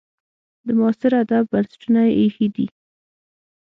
د 0.65 0.67
معاصر 0.77 1.11
ادب 1.23 1.43
بنسټونه 1.51 1.99
یې 2.07 2.11
ایښي 2.19 2.47
دي. 2.55 2.67